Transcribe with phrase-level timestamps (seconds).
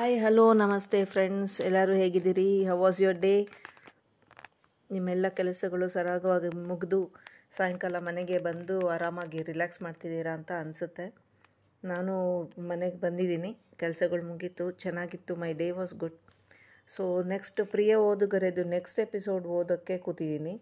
[0.00, 2.46] Hi hello ನಮಸ್ತೆ friends ಎಲ್ಲರೂ ಹೇಗಿದ್ದೀರಿ?
[2.68, 3.32] ಹೌ ವಾಸ್ ಯುವರ್ ಡೇ
[4.90, 7.00] ನಿಮ್ಮೆಲ್ಲ ಕೆಲಸಗಳು ಸರಾಗವಾಗಿ ಮುಗಿದು
[7.56, 11.06] ಸಾಯಂಕಾಲ ಮನೆಗೆ ಬಂದು ಆರಾಮಾಗಿ ರಿಲ್ಯಾಕ್ಸ್ ಮಾಡ್ತಿದ್ದೀರಾ ಅಂತ ಅನಿಸುತ್ತೆ.
[11.92, 12.14] ನಾನು
[12.70, 13.50] ಮನೆಗೆ ಬಂದಿದ್ದೀನಿ.
[13.82, 16.18] ಕೆಲಸಗಳು ಮುಗೀತು, ಚೆನ್ನಾಗಿತ್ತು my day was good
[16.94, 17.04] so
[17.34, 20.54] next ಪ್ರಿಯ ಓದುಗರೆದು ನೆಕ್ಸ್ಟ್ ಎಪಿಸೋಡ್ ಓದೋಕ್ಕೆ ಕೂತಿದ್ದೀನಿ.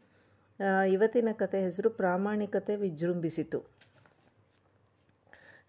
[0.96, 3.60] ಇವತ್ತಿನ ಕತೆ ಹೆಸರು ಪ್ರಾಮಾಣಿಕತೆ ವಿಜೃಂಭಿಸಿತು.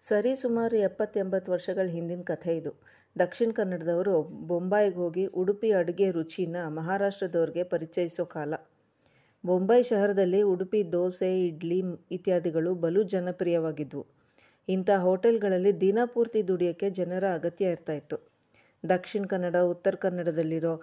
[0.02, 2.74] ಸರಿ ಸುಮಾರು ಎಪ್ಪತ್ತೆಂಬತ್ತು ವರ್ಷಗಳ ಹಿಂದಿನ ಕಥೆ ಇದು.
[3.18, 8.54] ದಕ್ಷಿಣ ಕನ್ನಡದವರು ಬೊಂಬಾಯಿಗೆ ಹೋಗಿ ಉಡುಪಿ ಅಡುಗೆ ರುಚಿನ ಮಹಾರಾಷ್ಟ್ರದವ್ರಿಗೆ ಪರಿಚಯಿಸೋ ಕಾಲ.
[9.44, 14.06] ಬೊಂಬೈ ಶಹರದಲ್ಲಿ ಉಡುಪಿ ದೋಸೆ, ಇಡ್ಲಿ ಇತ್ಯಾದಿಗಳು ಬಲು ಜನಪ್ರಿಯವಾಗಿದ್ವು.
[14.68, 18.16] ಇಂಥ ಹೋಟೆಲ್ಗಳಲ್ಲಿ ದಿನಪೂರ್ತಿ ದುಡಿಯೋಕ್ಕೆ ಜನರ ಅಗತ್ಯ ಇರ್ತಾ ಇತ್ತು.
[18.88, 20.74] ದಕ್ಷಿಣ ಕನ್ನಡ, ಉತ್ತರ ಕನ್ನಡದಲ್ಲಿರೋ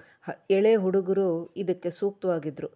[0.49, 2.69] ಎಳೆ ಹುಡುಗರು ಇದಕ್ಕೆ ಸೂಕ್ತವಾಗಿದ್ದರು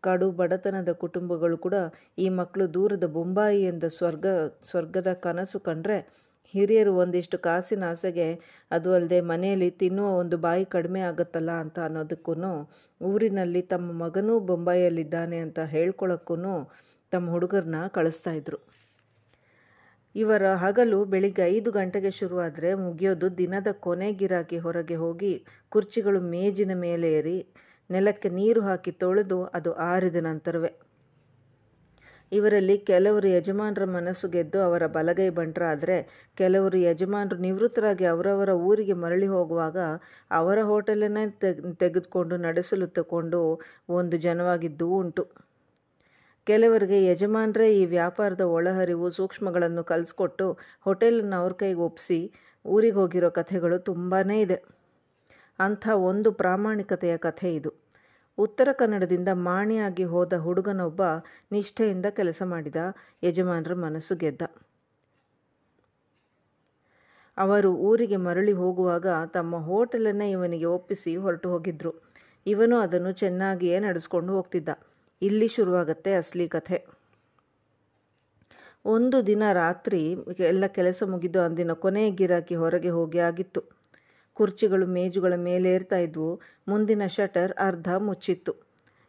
[0.00, 1.74] ಕಡು ಬಡತನದ ಕುಟುಂಬಗಳು ಕೂಡ
[2.18, 4.26] ಈ ಮಕ್ಕಳು ದೂರದ ಬೊಂಬಾಯಿ ಎಂದ ಸ್ವರ್ಗ,
[4.62, 5.98] ಸ್ವರ್ಗದ ಕನಸು ಕಂಡ್ರೆ
[6.54, 8.28] ಹಿರಿಯರು ಒಂದಿಷ್ಟು ಕಾಸಿನ ಆಸೆಗೆ
[8.70, 12.34] ಅದು ಅಲ್ಲದೆ ಮನೆಯಲ್ಲಿ ತಿನ್ನುವ ಒಂದು ಬಾಯಿ ಕಡಿಮೆ ಆಗುತ್ತಲ್ಲ ಅಂತ ಅನ್ನೋದಕ್ಕೂ
[13.00, 16.36] ಊರಿನಲ್ಲಿ ತಮ್ಮ ಮಗನೂ ಬೊಂಬಾಯಿಯಲ್ಲಿದ್ದಾನೆ ಅಂತ ಹೇಳ್ಕೊಳಕ್ಕೂ
[17.12, 18.58] ತಮ್ಮ ಹುಡುಗರನ್ನ ಕಳಿಸ್ತಾ ಇದ್ರು.
[20.14, 25.32] ಇವರ ಹಗಲು ಬೆಳಿಗ್ಗೆ ಐದು ಗಂಟೆಗೆ ಶುರುವಾದರೆ ಮುಗಿಯೋದು ದಿನದ ಕೊನೆ ಗಿರಾಕಿ ಹೊರಗೆ ಹೋಗಿ
[25.68, 27.38] ಕುರ್ಚಿಗಳು ಮೇಜಿನ ಮೇಲೆ ಏರಿ
[27.90, 30.72] ನೆಲಕ್ಕೆ ನೀರು ಹಾಕಿ ತೊಳೆದು ಅದು ಆರಿದ ನಂತರವೇ.
[32.32, 39.76] ಇವರಲ್ಲಿ ಕೆಲವರು ಯಜಮಾನರ ಮನಸ್ಸು ಗೆದ್ದು ಅವರ ಬಲಗೈ ಬಂಟರಾದರೆ, ಕೆಲವರು ಯಜಮಾನರು ನಿವೃತ್ತರಾಗಿ ಅವರವರ ಊರಿಗೆ ಮರಳಿ ಹೋಗುವಾಗ
[40.30, 45.24] ಅವರ ಹೋಟೆಲನ್ನೇ ತೆಗ್, ತೆಗೆದುಕೊಂಡು ನಡೆಸಲು ತಗೊಂಡು ಒಂದು ಜನವಾಗಿದ್ದೂ ಉಂಟು.
[46.46, 52.20] ಕೆಲವರಿಗೆ ಯಜಮಾನರೇ ಈ ವ್ಯಾಪಾರದ ಒಳಹರಿವು, ಸೂಕ್ಷ್ಮಗಳನ್ನು ಕಲಿಸ್ಕೊಟ್ಟು ಹೋಟೆಲನ್ನು ಅವ್ರ ಕೈಗೆ ಒಪ್ಪಿಸಿ
[52.64, 54.58] ಊರಿಗೆ ಹೋಗಿರೋ ಕಥೆಗಳು ತುಂಬಾ ಇದೆ.
[55.58, 57.87] ಅಂಥ ಒಂದು ಪ್ರಾಮಾಣಿಕತೆಯ ಕಥೆ ಇದು.
[58.38, 61.02] ಉತ್ತರ ಕನ್ನಡದಿಂದ ಮಾಣಿಯಾಗಿ ಹೋದ ಹುಡುಗನೊಬ್ಬ
[61.52, 62.76] ನಿಷ್ಠೆಯಿಂದ ಕೆಲಸ ಮಾಡಿದ
[63.22, 64.42] ಯಜಮಾನರ ಮನಸ್ಸು ಗೆದ್ದ.
[67.36, 71.92] ಅವರು ಊರಿಗೆ ಮರಳಿ ಹೋಗುವಾಗ ತಮ್ಮ ಹೋಟೆಲನ್ನೇ ಇವನಿಗೆ ಒಪ್ಪಿಸಿ ಹೊರಟು ಹೋಗಿದ್ರು.
[72.46, 74.68] ಇವನು ಅದನ್ನು ಚೆನ್ನಾಗಿಯೇ ನಡೆಸ್ಕೊಂಡು ಹೋಗ್ತಿದ್ದ.
[75.22, 76.86] ಇಲ್ಲಿ ಶುರುವಾಗತ್ತೆ ಅಸಲಿ ಕಥೆ.
[78.84, 83.77] ಒಂದು ದಿನ ರಾತ್ರಿ ಎಲ್ಲ ಕೆಲಸ ಮುಗಿದು ಅಂದಿನ ಕೊನೆಯ ಗಿರಾಕಿ ಹೊರಗೆ ಹೋಗಿ ಆಗಿತ್ತು.
[84.38, 86.30] ಕುರ್ಚಿಗಳು ಮೇಜುಗಳ ಮೇಲೆ ಏರ್ತಾ ಇದ್ವು.
[86.68, 88.52] ಮುಂದಿನ ಶಟರ್ ಅರ್ಧ ಮುಚ್ಚಿತ್ತು.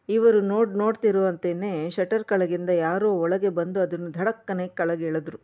[0.10, 5.40] ಇವರು ನೋಡ್, ನೋಡ್ತಿರುವಂತೆಯೇ ಶಟರ್ ಕೆಳಗಿಂದ ಯಾರೋ ಒಳಗೆ ಬಂದು ಅದನ್ನು ಧಡಕ್ಕನೆ ಕೆಳಗಿಳಿದ್ರು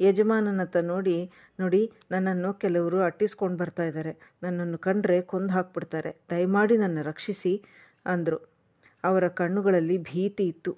[0.00, 1.30] ಯಜಮಾನನತ್ತ ನೋಡಿ
[1.60, 1.80] ನೋಡಿ,
[2.10, 4.12] ನನ್ನನ್ನು ಕೆಲವರು ಅಟ್ಟಿಸ್ಕೊಂಡು ಬರ್ತಾ ಇದ್ದಾರೆ.
[4.42, 6.10] ನನ್ನನ್ನು ಕಂಡ್ರೆ ಕೊಂದು ಹಾಕ್ಬಿಡ್ತಾರೆ.
[6.30, 7.54] ದಯಮಾಡಿ ನನ್ನ ರಕ್ಷಿಸಿ,
[8.06, 8.38] ಅಂದರು.
[9.04, 10.72] ಅವರ ಕಣ್ಣುಗಳಲ್ಲಿ ಭೀತಿ ಇತ್ತು.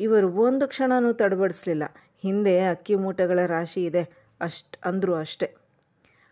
[0.00, 1.84] ಇವರು ಒಂದು ಕ್ಷಣನೂ ತಡಬಡಿಸ್ಲಿಲ್ಲ.
[2.22, 4.02] ಹಿಂದೆ ಅಕ್ಕಿ ಮೂಟೆಗಳ ರಾಶಿ ಇದೆ.
[4.40, 5.59] ಅಷ್ಟು, ಅಂದರು ಅಷ್ಟೆ.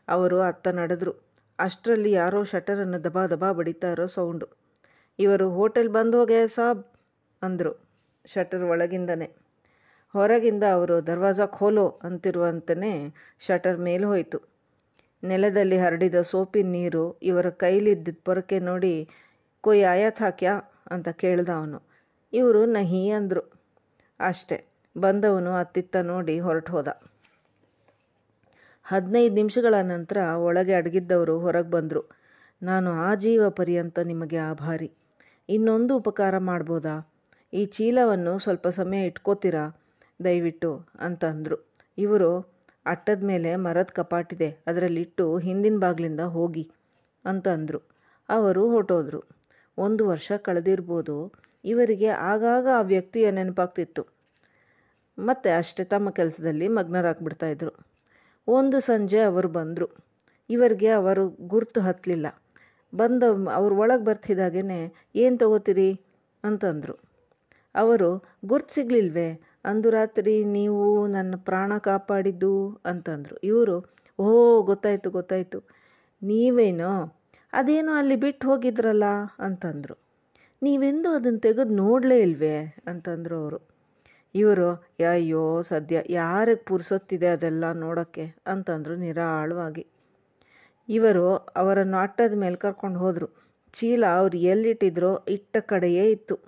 [0.09, 1.13] ಅವರು ಅತ್ತ ನಡೆದ್ರು.
[1.59, 4.47] ಅಷ್ಟರಲ್ಲಿ ಯಾರೋ ಶಟರನ್ನು ದಬಾ ದಬಾ ಬಡಿತಾ ಇರೋ ಸೌಂಡು.
[5.19, 6.83] ಇವರು ಹೋಟೆಲ್ ಬಂದು ಹೋಗೆ ಸಾಬ್
[7.43, 7.73] ಅಂದರು
[8.27, 9.29] ಶಟರ್ ಒಳಗಿಂದನೇ.
[10.15, 14.39] ಹೊರಗಿಂದ ಅವರು ದರ್ವಾಜಾ ಖೋಲೋ ಅಂತಿರುವಂತನೇ ಶಟರ್ ಮೇಲೆ ಹೋಯಿತು.
[15.23, 19.09] ನೆಲದಲ್ಲಿ ಹರಡಿದ ಸೋಪಿನ ನೀರು ಇವರ ಕೈಲಿದ್ದಿದ್ದ ಪೊರಕೆ ನೋಡಿ,
[19.61, 20.55] ಕೊಯ್ ಆಯಾತ್ ಹಾಕ್ಯಾ?
[20.91, 21.79] ಅಂತ ಕೇಳ್ದ ಅವನು.
[22.33, 23.43] ಇವರು ನಹಿ ಅಂದರು.
[24.21, 24.59] ಅಷ್ಟೆ.
[24.99, 26.89] ಬಂದವನು ಅತ್ತಿತ್ತ ನೋಡಿ ಹೊರಟು ಹೋದ.
[28.91, 32.11] ಹದಿನೈದು ನಿಮಿಷಗಳ ನಂತರ ಒಳಗೆ ಅಡಗಿದ್ದವರು ಹೊರಗೆ ಬಂದರು.
[32.63, 34.93] ನಾನು ಆಜೀವ ಪರ್ಯಂತ ನಿಮಗೆ ಆಭಾರಿ.
[35.49, 37.13] ಇನ್ನೊಂದು ಉಪಕಾರ ಮಾಡ್ಬೋದಾ?
[37.53, 39.81] ಈ ಚೀಲವನ್ನು ಸ್ವಲ್ಪ ಸಮಯ ಇಟ್ಕೋತೀರಾ?
[40.25, 41.73] ದಯವಿಟ್ಟು, ಅಂತ ಅಂದರು.
[41.99, 46.71] ಇವರು, ಅಟ್ಟದ ಮೇಲೆ ಮರದ ಕಪಾಟಿದೆ ಅದರಲ್ಲಿಟ್ಟು ಹಿಂದಿನ ಬಾಗಿಲಿಂದ ಹೋಗಿ,
[47.25, 47.83] ಅಂತ ಅಂದರು.
[48.29, 49.25] ಅವರು ಹೊರಟೋದ್ರು.
[49.79, 51.33] ಒಂದು ವರ್ಷ ಕಳೆದಿರ್ಬೋದು.
[51.65, 54.07] ಇವರಿಗೆ ಆಗಾಗ ಆ ವ್ಯಕ್ತಿಯ ನೆನಪಾಗ್ತಿತ್ತು.
[55.19, 57.98] ಮತ್ತು ಅಷ್ಟೇ ತಮ್ಮ ಕೆಲಸದಲ್ಲಿ ಮಗ್ನರಾಗ್ಬಿಡ್ತಾಯಿದ್ರು
[58.49, 59.89] ಒಂದು ಸಂಜೆ ಅವರು ಬಂದರು.
[60.51, 62.27] ಇವರಿಗೆ ಅವರು ಗುರ್ತು ಹತ್ತಲಿಲ್ಲ
[62.95, 63.23] ಬಂದ
[63.55, 66.01] ಅವ್ರು ಒಳಗೆ ಬರ್ತಿದ್ದಾಗೇ ಏನು ತಗೋತೀರಿ?
[66.45, 66.99] ಅಂತಂದರು.
[67.75, 69.41] ಅವರು, ಗುರ್ತು ಸಿಗಲಿಲ್ವೇ?
[69.65, 72.81] ಅಂದು ರಾತ್ರಿ ನೀವು ನನ್ನ ಪ್ರಾಣ ಕಾಪಾಡಿದ್ದು?
[72.85, 73.39] ಅಂತಂದರು.
[73.45, 75.59] ಇವರು ಓ ಗೊತ್ತಾಯಿತು ಗೊತ್ತಾಯಿತು.
[76.23, 77.19] ನೀವೇನೋ?
[77.53, 79.05] ಅದೇನೋ ಅಲ್ಲಿ ಬಿಟ್ಟು ಹೋಗಿದ್ರಲ್ಲ?
[79.39, 79.99] ಅಂತಂದರು.
[80.63, 82.77] ನೀವೆಂದು ಅದನ್ನು ತೆಗೆದು ನೋಡಲೇ ಇಲ್ವೇ?
[82.87, 83.78] ಅಂತಂದರು ಅವರು.
[84.35, 84.75] ಇವರು,
[85.11, 88.37] ಅಯ್ಯೋ, ಸದ್ಯ ಯಾರಿಗೆ ಪುರ್ಸೊತ್ತಿದೆ ಅದೆಲ್ಲ ನೋಡೋಕ್ಕೆ?
[88.47, 89.87] ಅಂತಂದರು ನಿರಾಳವಾಗಿ.
[90.89, 93.49] ಇವರು ಅವರನ್ನು ಅಟ್ಟದ ಮೇಲೆ ಕರ್ಕೊಂಡು ಹೋದರು.
[93.73, 96.39] ಚೀಲ ಅವ್ರು ಎಲ್ಲಿಟ್ಟಿದ್ರೋ ಇಟ್ಟ ಕಡೆಯೇ ಇತ್ತು.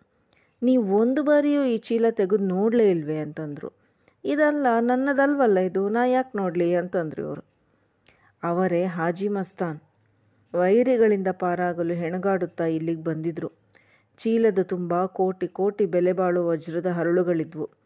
[0.63, 3.19] ನೀವು ಒಂದು ಬಾರಿಯೂ ಈ ಚೀಲ ತೆಗೆದು ನೋಡಲೇ ಇಲ್ವೇ?
[3.19, 3.73] ಅಂತಂದರು.
[4.25, 6.75] ಇದಲ್ಲ, ನನ್ನದಲ್ವಲ್ಲ ಇದು, ನಾ ಯಾಕೆ ನೋಡಲಿ?
[6.75, 7.45] ಅಂತಂದ್ರು ಇವರು.
[8.43, 9.81] ಅವರೇ ಹಾಜಿ ಮಸ್ತಾನ್.
[10.55, 13.51] ವೈರಿಗಳಿಂದ ಪಾರಾಗಲು ಹೆಣಗಾಡುತ್ತಾ ಇಲ್ಲಿಗೆ ಬಂದಿದ್ರು.
[14.17, 17.80] ಚೀಲದ ತುಂಬ ಕೋಟಿ ಕೋಟಿ ಬೆಲೆ ಬಾಳುವ ವಜ್ರದ ಹರಳುಗಳಿದ್ವು.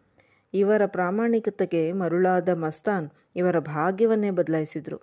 [0.55, 5.01] ಇವರ ಪ್ರಾಮಾಣಿಕತೆಗೆ ಮರುಳಾದ ಮಸ್ತಾನ್ ಇವರ ಭಾಗ್ಯವನ್ನೇ ಬದಲಾಯಿಸಿದರು.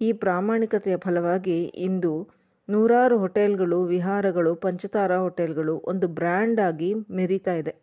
[0.00, 2.28] ಈ ಪ್ರಾಮಾಣಿಕತೆಯ ಫಲವಾಗಿ ಇಂದು
[2.70, 7.74] ನೂರಾರು ಹೋಟೆಲ್ಗಳು, ವಿಹಾರಗಳು, ಪಂಚತಾರಾ ಹೋಟೆಲ್ಗಳು ಒಂದು ಬ್ರ್ಯಾಂಡ್ ಆಗಿ ಮೆರೀತಾ ಇದೆ.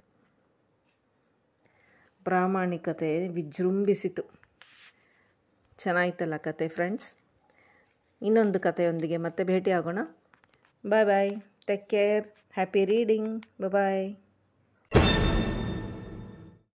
[2.24, 4.24] ಪ್ರಾಮಾಣಿಕತೆ ವಿಜೃಂಭಿಸಿತು.
[5.78, 7.16] ಚೆನ್ನಾಯ್ತಲ್ಲ ಕತೆ ಫ್ರೆಂಡ್ಸ್?
[8.22, 10.00] ಇನ್ನೊಂದು ಕಥೆಯೊಂದಿಗೆ ಮತ್ತೆ ಭೇಟಿಯಾಗೋಣ.
[10.88, 11.42] Bye bye.
[11.68, 12.28] Take care.
[12.54, 13.46] Happy reading.
[13.62, 14.16] Bye.